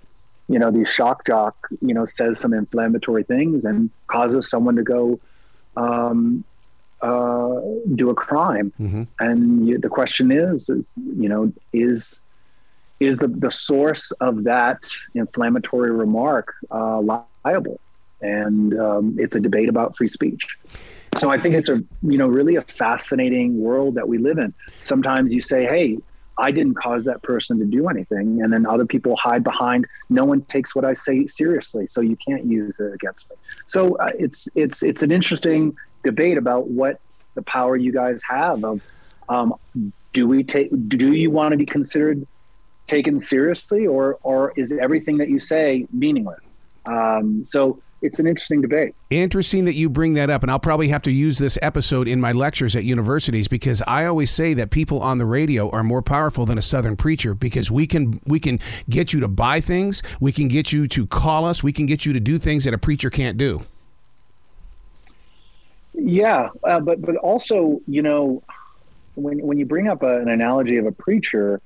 you 0.49 0.59
know, 0.59 0.71
the 0.71 0.85
shock 0.85 1.27
jock, 1.27 1.57
you 1.81 1.95
know, 1.95 2.05
says 2.05 2.41
some 2.41 2.53
inflammatory 2.53 3.25
things 3.25 3.65
and 3.65 3.91
causes 4.07 4.49
someone 4.49 4.77
to 4.77 4.83
go 4.83 5.21
um, 5.77 6.45
uh, 7.03 7.61
do 7.95 8.11
a 8.11 8.15
crime. 8.15 8.73
Mm-hmm. 8.81 9.03
And 9.21 9.69
you, 9.69 9.79
the 9.79 9.89
question 9.89 10.33
is, 10.33 10.69
is, 10.69 10.89
you 10.97 11.29
know, 11.29 11.53
is 11.73 12.21
is 12.99 13.19
the 13.19 13.29
the 13.29 13.51
source 13.51 14.11
of 14.13 14.45
that 14.45 14.83
inflammatory 15.15 15.91
remark 15.91 16.55
uh, 16.71 17.01
liable? 17.45 17.81
And 18.23 18.79
um, 18.81 19.17
it's 19.19 19.37
a 19.37 19.41
debate 19.41 19.69
about 19.69 19.97
free 19.97 20.09
speech 20.09 20.57
so 21.19 21.31
I 21.31 21.41
think 21.41 21.55
it's 21.55 21.69
a 21.69 21.83
you 22.03 22.19
know 22.19 22.27
really 22.27 22.57
a 22.57 22.63
fascinating 22.63 23.61
world 23.61 23.95
that 23.95 24.09
we 24.09 24.19
live 24.19 24.39
in. 24.39 24.53
Sometimes 24.83 25.35
you 25.35 25.41
say, 25.41 25.65
"Hey, 25.65 25.99
I 26.39 26.51
didn't 26.51 26.75
cause 26.75 27.05
that 27.05 27.23
person 27.23 27.59
to 27.59 27.65
do 27.65 27.89
anything," 27.89 28.43
and 28.43 28.53
then 28.53 28.67
other 28.67 28.85
people 28.85 29.17
hide 29.17 29.43
behind, 29.43 29.87
"No 30.11 30.25
one 30.25 30.43
takes 30.43 30.75
what 30.75 30.85
I 30.85 30.93
say 30.93 31.27
seriously, 31.27 31.87
so 31.89 32.01
you 32.01 32.17
can't 32.17 32.45
use 32.45 32.79
it 32.81 32.93
against 32.93 33.31
me." 33.31 33.37
So 33.69 33.97
uh, 33.97 34.13
it's 34.19 34.49
it's 34.55 34.83
it's 34.83 35.03
an 35.03 35.11
interesting 35.11 35.77
debate 36.05 36.39
about 36.39 36.69
what 36.69 37.01
the 37.35 37.43
power 37.43 37.77
you 37.77 37.93
guys 37.93 38.21
have 38.29 38.65
of 38.65 38.81
um, 39.29 39.55
do 40.13 40.27
we 40.27 40.43
take 40.43 40.71
do 40.89 41.13
you 41.13 41.31
want 41.31 41.53
to 41.53 41.57
be 41.57 41.67
considered 41.67 42.27
taken 42.87 43.21
seriously 43.21 43.87
or 43.87 44.19
or 44.23 44.53
is 44.57 44.73
everything 44.73 45.19
that 45.19 45.29
you 45.29 45.39
say 45.39 45.87
meaningless? 45.93 46.43
Um, 46.87 47.45
so 47.47 47.81
it's 48.03 48.19
an 48.19 48.27
interesting 48.27 48.61
debate. 48.61 48.95
Interesting 49.11 49.65
that 49.65 49.75
you 49.75 49.89
bring 49.89 50.15
that 50.15 50.29
up, 50.29 50.43
and 50.43 50.51
I'll 50.51 50.59
probably 50.59 50.89
have 50.89 51.03
to 51.03 51.11
use 51.11 51.39
this 51.39 51.59
episode 51.63 52.07
in 52.07 52.21
my 52.21 52.33
lectures 52.33 52.77
at 52.77 52.85
universities 52.85 53.49
because 53.49 53.83
I 53.87 54.05
always 54.05 54.31
say 54.31 54.55
that 54.55 54.71
people 54.71 55.01
on 55.01 55.19
the 55.19 55.25
radio 55.25 55.71
are 55.71 55.83
more 55.83 56.03
powerful 56.03 56.45
than 56.45 56.59
a 56.59 56.63
Southern 56.63 56.97
preacher 56.97 57.35
because 57.35 57.71
we 57.71 57.87
can 57.87 58.21
we 58.27 58.39
can 58.39 58.61
get 58.89 59.13
you 59.13 59.21
to 59.21 59.29
buy 59.29 59.61
things, 59.61 60.03
we 60.21 60.33
can 60.33 60.49
get 60.49 60.73
you 60.73 60.87
to 60.89 61.07
call 61.07 61.45
us, 61.45 61.63
we 61.63 61.73
can 61.73 61.87
get 61.87 62.05
you 62.05 62.13
to 62.13 62.21
do 62.21 62.39
things 62.39 62.65
that 62.65 62.75
a 62.75 62.79
preacher 62.79 63.11
can't 63.11 63.39
do. 63.39 63.65
Yeah, 65.95 66.51
uh, 66.65 66.81
but 66.81 67.01
but 67.01 67.17
also 67.17 67.81
you 67.87 68.03
know 68.03 68.43
when 69.15 69.39
when 69.39 69.59
you 69.59 69.65
bring 69.65 69.89
up 69.89 70.03
a, 70.03 70.21
an 70.21 70.29
analogy 70.29 70.77
of 70.77 70.87
a 70.87 70.93
preacher, 70.93 71.63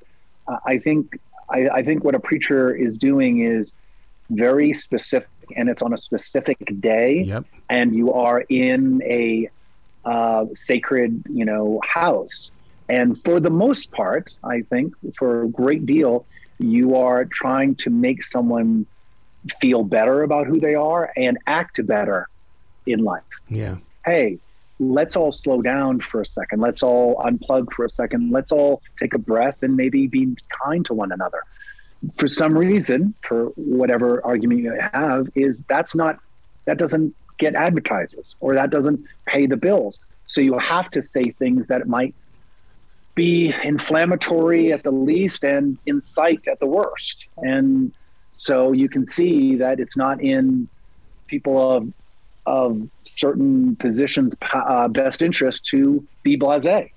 uh, 0.47 0.59
I 0.65 0.79
think 0.79 1.21
I, 1.49 1.69
I 1.69 1.83
think 1.83 2.05
what 2.05 2.15
a 2.15 2.21
preacher 2.21 2.73
is 2.73 2.97
doing 2.97 3.41
is 3.41 3.73
very 4.31 4.73
specific 4.73 5.29
and 5.57 5.69
it's 5.69 5.83
on 5.83 5.93
a 5.93 5.99
specific 5.99 6.59
day, 6.81 7.23
Yep. 7.23 7.45
and 7.69 7.95
you 7.95 8.13
are 8.13 8.41
in 8.49 9.03
a 9.05 9.49
uh, 10.05 10.47
sacred, 10.55 11.23
you 11.29 11.45
know, 11.45 11.81
house. 11.87 12.51
And 12.89 13.23
for 13.25 13.39
the 13.41 13.51
most 13.51 13.91
part, 13.93 14.31
I 14.43 14.63
think 14.63 14.95
for 15.17 15.43
a 15.43 15.49
great 15.49 15.87
deal, 15.87 16.27
you 16.59 16.97
are 16.97 17.25
trying 17.25 17.75
to 17.77 17.91
make 17.91 18.23
someone 18.25 18.87
feel 19.61 19.83
better 19.85 20.23
about 20.23 20.47
who 20.47 20.61
they 20.61 20.75
are 20.75 21.11
and 21.17 21.39
act 21.47 21.85
better 21.87 22.29
in 22.87 23.01
life. 23.05 23.23
Yeah. 23.49 23.77
Hey, 24.05 24.39
let's 24.79 25.17
all 25.17 25.33
slow 25.33 25.63
down 25.63 26.01
for 26.01 26.21
a 26.21 26.27
second. 26.27 26.61
Let's 26.61 26.83
all 26.83 27.17
unplug 27.25 27.73
for 27.75 27.85
a 27.85 27.91
second. 27.91 28.31
Let's 28.33 28.53
all 28.53 28.83
take 28.99 29.15
a 29.15 29.19
breath 29.19 29.63
and 29.63 29.77
maybe 29.77 30.07
be 30.07 30.35
kind 30.65 30.85
to 30.87 30.95
one 30.95 31.13
another. 31.13 31.43
For 32.19 32.29
some 32.29 32.57
reason, 32.57 33.15
for 33.23 33.47
whatever 33.57 34.25
argument 34.25 34.61
you 34.61 34.79
have, 34.93 35.29
is 35.35 35.63
that's 35.69 35.95
not 35.95 36.19
that 36.65 36.79
doesn't 36.79 37.15
get 37.39 37.55
advertisers 37.55 38.35
or 38.41 38.55
that 38.55 38.71
doesn't 38.71 39.05
pay 39.27 39.47
the 39.47 39.57
bills. 39.57 39.99
So 40.27 40.41
you 40.41 40.59
have 40.59 40.91
to 40.91 41.03
say 41.03 41.33
things 41.33 41.67
that 41.67 41.89
might 41.89 42.15
be 43.15 43.55
inflammatory 43.65 44.73
at 44.73 44.83
the 44.83 44.91
least 44.91 45.45
and 45.45 45.79
incite 45.87 46.47
at 46.49 46.61
the 46.61 46.67
worst. 46.67 47.27
And 47.39 47.93
so 48.37 48.73
you 48.73 48.89
can 48.89 49.05
see 49.07 49.57
that 49.57 49.81
it's 49.81 49.97
not 49.97 50.23
in 50.23 50.69
people 51.27 51.73
of 51.73 51.93
of 52.47 52.89
certain 53.05 53.77
positions' 53.77 54.35
uh, 54.53 54.89
best 54.89 55.21
interest 55.23 55.67
to 55.67 56.07
be 56.23 56.39
blasé. 56.39 56.91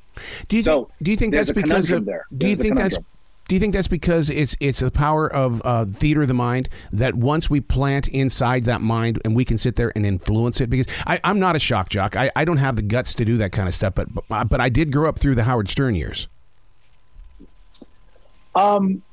Do 0.47 0.57
you 0.57 0.63
So, 0.63 0.85
think, 0.85 0.89
do 1.03 1.11
you 1.11 1.17
think 1.17 1.33
that's 1.33 1.51
because 1.51 1.91
of 1.91 2.05
there. 2.05 2.25
do 2.37 2.47
you 2.47 2.55
There's 2.55 2.59
a 2.59 2.63
think 2.63 2.77
that's. 2.77 2.97
Do 3.53 3.55
you 3.55 3.59
think 3.59 3.73
that's 3.73 3.87
because 3.87 4.31
it's 4.31 4.57
it's 4.59 4.79
the 4.79 4.89
power 4.89 5.31
of 5.31 5.61
uh, 5.63 5.85
theater 5.85 6.23
of 6.23 6.27
the 6.27 6.33
mind 6.33 6.69
that 6.91 7.13
once 7.13 7.51
we 7.51 7.61
plant 7.61 8.07
inside 8.07 8.63
that 8.63 8.81
mind 8.81 9.21
and 9.23 9.35
we 9.35 9.45
can 9.45 9.59
sit 9.59 9.75
there 9.75 9.91
and 9.95 10.07
influence 10.07 10.59
it 10.59 10.71
because 10.71 10.87
I, 11.05 11.19
I'm 11.23 11.39
not 11.39 11.55
a 11.55 11.59
shock 11.59 11.89
jock 11.89 12.15
I, 12.15 12.31
I 12.35 12.45
don't 12.45 12.57
have 12.57 12.75
the 12.75 12.81
guts 12.81 13.13
to 13.13 13.25
do 13.25 13.37
that 13.37 13.51
kind 13.51 13.67
of 13.67 13.75
stuff 13.75 13.93
but 13.93 14.07
but, 14.27 14.45
but 14.45 14.59
I 14.59 14.69
did 14.69 14.91
grow 14.91 15.07
up 15.07 15.19
through 15.19 15.35
the 15.35 15.43
Howard 15.43 15.69
Stern 15.69 15.93
years 15.93 16.27
Um, 18.55 19.03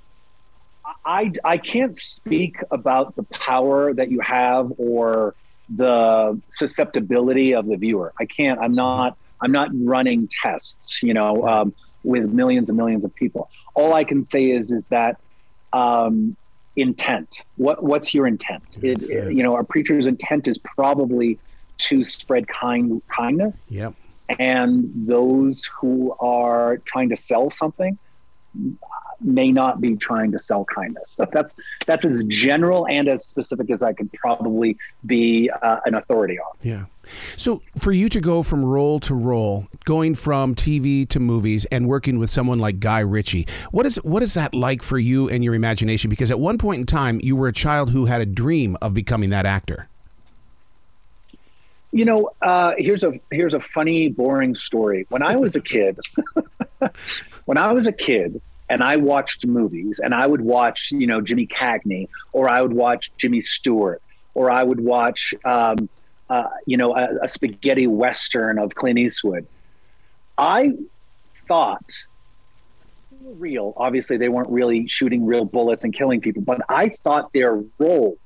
I, 1.04 1.32
I 1.44 1.58
can't 1.58 1.98
speak 1.98 2.56
about 2.70 3.16
the 3.16 3.22
power 3.24 3.92
that 3.94 4.10
you 4.10 4.20
have 4.20 4.72
or 4.78 5.34
the 5.68 6.40
susceptibility 6.50 7.54
of 7.54 7.66
the 7.66 7.76
viewer. 7.76 8.12
I 8.18 8.26
can't. 8.26 8.60
I'm 8.60 8.74
not. 8.74 9.16
I'm 9.42 9.52
not 9.52 9.70
running 9.72 10.28
tests. 10.42 11.02
You 11.02 11.14
know, 11.14 11.46
um, 11.46 11.74
with 12.02 12.30
millions 12.30 12.68
and 12.68 12.76
millions 12.76 13.04
of 13.04 13.14
people. 13.14 13.50
All 13.74 13.92
I 13.94 14.04
can 14.04 14.24
say 14.24 14.50
is 14.50 14.70
is 14.70 14.86
that 14.88 15.20
um, 15.72 16.36
intent. 16.76 17.44
What 17.56 17.82
What's 17.82 18.14
your 18.14 18.26
intent? 18.26 18.64
It, 18.82 19.02
it. 19.02 19.34
you 19.34 19.42
know, 19.42 19.56
a 19.56 19.64
preacher's 19.64 20.06
intent 20.06 20.48
is 20.48 20.58
probably 20.58 21.38
to 21.88 22.04
spread 22.04 22.46
kind 22.46 23.00
kindness 23.08 23.56
yep 23.70 23.94
and 24.38 24.90
those 24.94 25.68
who 25.80 26.14
are 26.20 26.78
trying 26.78 27.08
to 27.08 27.16
sell 27.16 27.50
something 27.50 27.98
may 29.20 29.52
not 29.52 29.80
be 29.80 29.96
trying 29.96 30.32
to 30.32 30.38
sell 30.38 30.64
kindness. 30.64 31.16
That's 31.32 31.54
that's 31.86 32.04
as 32.04 32.24
general 32.24 32.86
and 32.88 33.08
as 33.08 33.24
specific 33.24 33.70
as 33.70 33.82
I 33.82 33.92
could 33.92 34.12
probably 34.12 34.76
be 35.06 35.50
uh, 35.62 35.80
an 35.84 35.94
authority 35.94 36.38
on. 36.38 36.56
Yeah. 36.62 36.84
So 37.36 37.62
for 37.78 37.92
you 37.92 38.08
to 38.08 38.20
go 38.20 38.42
from 38.42 38.64
role 38.64 39.00
to 39.00 39.14
role, 39.14 39.66
going 39.84 40.14
from 40.14 40.54
TV 40.54 41.08
to 41.08 41.20
movies 41.20 41.64
and 41.66 41.88
working 41.88 42.18
with 42.18 42.30
someone 42.30 42.58
like 42.58 42.80
Guy 42.80 43.00
Ritchie, 43.00 43.46
what 43.70 43.86
is 43.86 43.96
what 43.96 44.22
is 44.22 44.34
that 44.34 44.54
like 44.54 44.82
for 44.82 44.98
you 44.98 45.28
and 45.28 45.42
your 45.42 45.54
imagination? 45.54 46.10
Because 46.10 46.30
at 46.30 46.38
one 46.38 46.58
point 46.58 46.80
in 46.80 46.86
time, 46.86 47.20
you 47.22 47.36
were 47.36 47.48
a 47.48 47.52
child 47.52 47.90
who 47.90 48.06
had 48.06 48.20
a 48.20 48.26
dream 48.26 48.76
of 48.80 48.94
becoming 48.94 49.30
that 49.30 49.46
actor. 49.46 49.88
You 51.92 52.04
know, 52.04 52.30
uh, 52.40 52.74
here's 52.78 53.02
a 53.02 53.18
here's 53.30 53.54
a 53.54 53.60
funny, 53.60 54.08
boring 54.08 54.54
story. 54.54 55.06
When 55.08 55.22
I 55.22 55.36
was 55.36 55.56
a 55.56 55.60
kid, 55.60 55.98
when 57.46 57.58
I 57.58 57.72
was 57.72 57.86
a 57.86 57.92
kid, 57.92 58.40
and 58.70 58.84
I 58.84 58.96
watched 58.96 59.44
movies, 59.44 60.00
and 60.02 60.14
I 60.14 60.26
would 60.26 60.40
watch, 60.40 60.90
you 60.92 61.06
know, 61.06 61.20
Jimmy 61.20 61.46
Cagney, 61.46 62.08
or 62.32 62.48
I 62.48 62.62
would 62.62 62.72
watch 62.72 63.10
Jimmy 63.18 63.40
Stewart, 63.40 64.00
or 64.32 64.48
I 64.50 64.62
would 64.62 64.80
watch, 64.80 65.34
um, 65.44 65.88
uh, 66.30 66.44
you 66.66 66.76
know, 66.76 66.96
a, 66.96 67.24
a 67.24 67.28
spaghetti 67.28 67.88
western 67.88 68.58
of 68.58 68.74
Clint 68.76 68.98
Eastwood. 68.98 69.46
I 70.38 70.72
thought 71.48 71.92
real. 73.22 73.74
Obviously, 73.76 74.16
they 74.16 74.28
weren't 74.28 74.50
really 74.50 74.86
shooting 74.86 75.26
real 75.26 75.44
bullets 75.44 75.82
and 75.82 75.92
killing 75.92 76.20
people, 76.20 76.42
but 76.42 76.60
I 76.68 76.90
thought 77.02 77.32
their 77.32 77.62
roles 77.78 78.18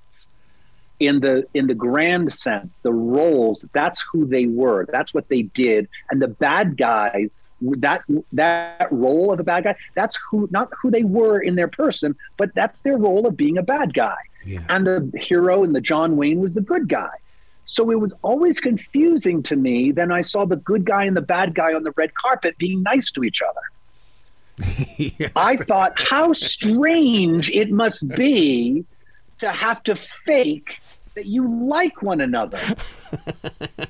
in 1.01 1.21
the 1.21 1.45
in 1.55 1.67
the 1.67 1.75
grand 1.75 2.33
sense 2.33 2.79
the 2.83 2.93
roles 2.93 3.65
that's 3.73 4.03
who 4.13 4.25
they 4.25 4.47
were 4.47 4.87
that's 4.93 5.13
what 5.13 5.29
they 5.29 5.43
did 5.43 5.89
and 6.09 6.23
the 6.23 6.29
bad 6.29 6.77
guys 6.77 7.37
that 7.79 8.03
that 8.33 8.89
role 8.91 9.33
of 9.33 9.41
a 9.41 9.45
bad 9.45 9.65
guy 9.65 9.75
that's 9.95 10.17
who 10.31 10.49
not 10.51 10.69
who 10.81 10.91
they 10.91 11.03
were 11.05 11.39
in 11.41 11.55
their 11.55 11.69
person 11.69 12.15
but 12.37 12.55
that's 12.55 12.81
their 12.81 12.97
role 12.97 13.27
of 13.27 13.37
being 13.37 13.57
a 13.59 13.63
bad 13.63 13.95
guy 13.95 14.17
Yeah. 14.45 14.61
and 14.69 14.87
the 14.87 15.11
hero 15.19 15.65
and 15.65 15.75
the 15.75 15.81
john 15.81 16.17
wayne 16.17 16.41
was 16.41 16.53
the 16.53 16.61
good 16.61 16.89
guy 16.89 17.15
so 17.67 17.91
it 17.91 17.99
was 17.99 18.13
always 18.23 18.61
confusing 18.61 19.43
to 19.45 19.57
me 19.57 19.93
then 19.93 20.11
i 20.13 20.23
saw 20.23 20.45
the 20.45 20.57
good 20.57 20.85
guy 20.85 21.05
and 21.05 21.17
the 21.17 21.23
bad 21.37 21.55
guy 21.55 21.73
on 21.73 21.83
the 21.83 21.93
red 21.97 22.13
carpet 22.15 22.57
being 22.59 22.83
nice 22.83 23.11
to 23.13 23.25
each 23.25 23.41
other 23.51 23.61
I 25.35 25.57
thought 25.57 26.01
how 26.01 26.33
strange 26.33 27.51
it 27.51 27.73
must 27.73 28.07
be 28.11 28.85
to 29.39 29.51
have 29.51 29.83
to 29.85 29.97
fake 30.25 30.79
that 31.17 31.27
you 31.27 31.47
like 31.69 32.03
one 32.03 32.21
another. 32.21 32.61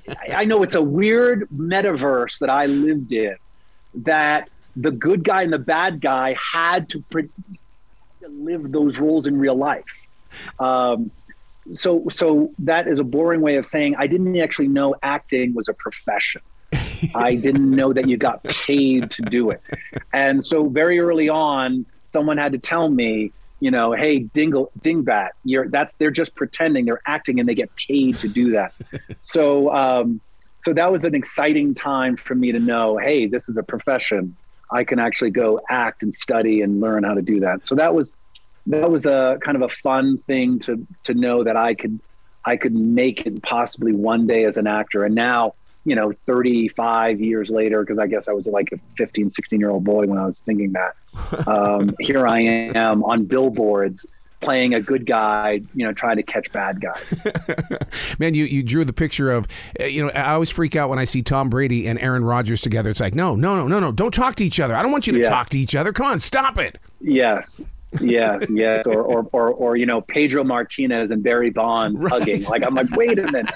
I, 0.09 0.35
I 0.37 0.45
know 0.45 0.63
it's 0.63 0.75
a 0.75 0.83
weird 0.83 1.49
metaverse 1.55 2.39
that 2.39 2.49
I 2.49 2.65
lived 2.67 3.13
in 3.13 3.35
that 3.97 4.51
the 4.77 4.91
good 4.91 5.25
guy 5.25 5.43
and 5.43 5.53
the 5.53 5.59
bad 5.59 6.01
guy 6.01 6.35
had 6.35 6.89
to, 6.91 7.01
pre- 7.11 7.29
live 8.29 8.73
those 8.73 8.99
roles 8.99 9.27
in 9.27 9.39
real 9.39 9.55
life. 9.55 9.85
Um, 10.59 11.11
so, 11.73 12.07
so 12.11 12.53
that 12.61 12.89
is 12.89 13.01
a 13.01 13.05
boring 13.05 13.41
way 13.41 13.57
of 13.57 13.67
saying 13.67 13.97
I 13.97 14.07
didn't 14.07 14.39
actually 14.39 14.69
know 14.69 14.95
acting 15.03 15.55
was 15.55 15.69
a 15.69 15.75
profession. 15.75 16.43
I 17.15 17.35
didn't 17.35 17.71
know 17.71 17.93
that 17.93 18.09
you 18.09 18.17
got 18.17 18.43
paid 18.43 19.11
to 19.13 19.23
do 19.23 19.51
it. 19.51 19.63
And 20.13 20.45
so 20.45 20.69
very 20.69 20.99
early 20.99 21.29
on, 21.29 21.87
someone 22.05 22.39
had 22.39 22.53
to 22.53 22.59
tell 22.59 22.89
me, 22.89 23.33
you 23.61 23.71
know, 23.71 23.93
hey, 23.93 24.21
dingle, 24.21 24.71
dingbat, 24.81 25.31
you're 25.45 25.69
that's 25.69 25.95
they're 25.99 26.11
just 26.11 26.35
pretending, 26.35 26.85
they're 26.85 27.03
acting, 27.07 27.41
and 27.41 27.49
they 27.49 27.55
get 27.55 27.71
paid 27.89 28.19
to 28.19 28.29
do 28.29 28.53
that. 28.53 28.75
so, 29.23 29.73
um, 29.73 30.21
so 30.65 30.73
that 30.73 30.91
was 30.91 31.05
an 31.05 31.15
exciting 31.15 31.75
time 31.75 32.17
for 32.17 32.35
me 32.35 32.51
to 32.51 32.59
know, 32.59 32.97
hey, 32.97 33.27
this 33.27 33.51
is 33.51 33.59
a 33.59 33.63
profession. 33.63 34.35
I 34.71 34.85
can 34.85 34.99
actually 34.99 35.31
go 35.31 35.61
act 35.69 36.03
and 36.03 36.13
study 36.13 36.63
and 36.63 36.81
learn 36.81 37.05
how 37.05 37.13
to 37.13 37.21
do 37.21 37.41
that. 37.41 37.67
So 37.67 37.75
that 37.75 37.95
was 37.95 38.13
that 38.67 38.91
was 38.91 39.05
a 39.05 39.39
kind 39.43 39.57
of 39.57 39.63
a 39.63 39.69
fun 39.69 40.17
thing 40.27 40.59
to 40.61 40.87
to 41.05 41.13
know 41.13 41.45
that 41.45 41.59
I 41.59 41.75
could 41.75 42.01
I 42.47 42.57
could 42.57 42.75
make 42.75 43.27
it 43.27 43.43
possibly 43.43 43.93
one 43.93 44.27
day 44.27 44.45
as 44.45 44.57
an 44.57 44.67
actor. 44.67 45.05
And 45.05 45.15
now, 45.15 45.55
you 45.85 45.95
know, 45.95 46.13
35 46.25 47.21
years 47.21 47.51
later, 47.51 47.83
because 47.83 47.99
I 47.99 48.07
guess 48.07 48.27
I 48.27 48.33
was 48.33 48.47
like 48.47 48.73
a 48.73 48.79
15, 48.97 49.33
16 49.33 49.61
year 49.61 49.69
old 49.69 49.85
boy 49.85 50.07
when 50.07 50.19
I 50.19 50.25
was 50.25 50.39
thinking 50.47 50.73
that, 50.73 51.47
um, 51.47 51.95
here 52.01 52.27
I 52.27 52.41
am 52.41 53.05
on 53.05 53.27
billboards 53.27 54.07
playing 54.45 54.75
a 54.75 54.81
good 54.81 55.07
guy, 55.07 55.61
you 55.75 55.85
know, 55.87 55.93
trying 55.93 56.17
to 56.17 56.23
catch 56.23 56.53
bad 56.53 56.81
guys. 56.81 57.15
Man, 58.19 58.35
you, 58.35 58.45
you 58.45 58.63
drew 58.63 58.85
the 58.85 58.93
picture 58.93 59.33
of, 59.33 59.49
uh, 59.81 59.85
you 59.85 60.05
know, 60.05 60.11
I 60.13 60.33
always 60.35 60.51
freak 60.51 60.77
out 60.77 60.91
when 60.91 60.99
I 60.99 61.07
see 61.07 61.23
Tom 61.23 61.49
Brady 61.49 61.89
and 61.89 61.99
Aaron 61.99 62.25
Rodgers 62.25 62.61
together. 62.61 62.91
It's 62.91 63.01
like, 63.01 63.15
no, 63.15 63.35
no, 63.35 63.57
no, 63.57 63.67
no, 63.67 63.81
no, 63.81 63.91
don't 63.91 64.13
talk 64.15 64.37
to 64.37 64.45
each 64.45 64.61
other. 64.61 64.75
I 64.77 64.83
don't 64.83 64.93
want 64.93 65.07
you 65.07 65.15
to 65.15 65.21
Yeah. 65.21 65.31
talk 65.31 65.49
to 65.51 65.59
each 65.59 65.75
other. 65.75 65.93
Come 65.93 66.07
on, 66.07 66.21
stop 66.21 66.59
it. 66.59 66.79
Yes. 67.01 67.61
Yes, 68.01 68.45
yes, 68.51 68.87
or, 68.89 69.03
or 69.03 69.29
or 69.31 69.51
or 69.53 69.77
you 69.77 69.87
know 69.87 70.01
Pedro 70.01 70.43
Martinez 70.43 71.13
and 71.13 71.23
Barry 71.23 71.51
Bonds 71.51 72.03
hugging. 72.03 72.43
Like 72.43 72.65
I'm 72.67 72.75
like, 72.75 72.91
wait 72.97 73.21
a 73.21 73.31
minute, 73.31 73.55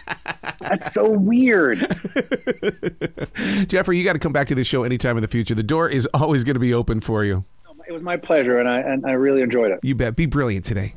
that's 0.60 0.94
so 0.94 1.08
weird. 1.10 1.78
Jeffrey, 3.66 3.98
you 3.98 4.04
got 4.04 4.12
to 4.12 4.20
come 4.20 4.32
back 4.32 4.46
to 4.46 4.54
this 4.54 4.66
show 4.68 4.84
anytime 4.84 5.16
in 5.16 5.22
the 5.22 5.28
future. 5.28 5.56
The 5.56 5.64
door 5.64 5.88
is 5.88 6.06
always 6.14 6.44
going 6.44 6.54
to 6.54 6.60
be 6.60 6.72
open 6.72 7.00
for 7.00 7.24
you. 7.24 7.44
It 7.88 7.92
was 7.92 8.02
my 8.02 8.18
pleasure, 8.18 8.58
and 8.58 8.68
I 8.68 8.80
and 8.80 9.06
I 9.06 9.12
really 9.12 9.40
enjoyed 9.40 9.70
it. 9.70 9.80
You 9.82 9.94
bet. 9.94 10.14
Be 10.14 10.26
brilliant 10.26 10.66
today. 10.66 10.94